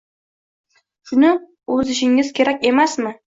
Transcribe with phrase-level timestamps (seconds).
[1.09, 1.29] Shuni
[1.75, 3.15] o’ziishingiz kerak emasmi?